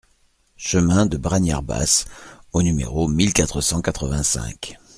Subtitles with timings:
[0.57, 2.05] Chemin de Bragnères Basses
[2.53, 4.79] au numéro mille quatre cent quatre-vingt-cinq